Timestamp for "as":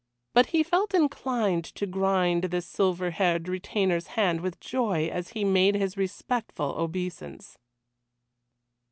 5.13-5.33